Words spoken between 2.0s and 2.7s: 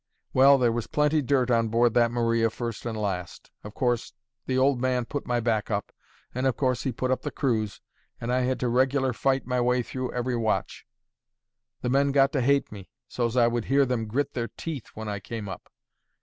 Maria